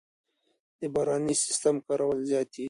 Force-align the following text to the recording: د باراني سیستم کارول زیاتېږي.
د 0.79 0.81
باراني 0.93 1.35
سیستم 1.45 1.75
کارول 1.85 2.17
زیاتېږي. 2.31 2.59